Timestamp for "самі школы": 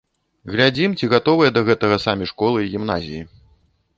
2.05-2.57